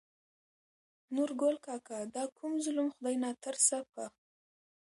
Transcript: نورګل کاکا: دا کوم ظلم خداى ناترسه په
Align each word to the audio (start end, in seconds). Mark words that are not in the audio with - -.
نورګل 1.15 1.55
کاکا: 1.65 1.99
دا 2.15 2.23
کوم 2.37 2.53
ظلم 2.65 2.87
خداى 2.95 3.15
ناترسه 3.23 3.79
په 3.91 4.05